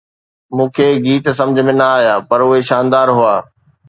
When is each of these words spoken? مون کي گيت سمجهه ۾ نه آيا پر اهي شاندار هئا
مون 0.55 0.67
کي 0.75 0.87
گيت 1.05 1.25
سمجهه 1.39 1.65
۾ 1.71 1.73
نه 1.79 1.85
آيا 1.99 2.15
پر 2.29 2.39
اهي 2.45 2.61
شاندار 2.69 3.07
هئا 3.17 3.37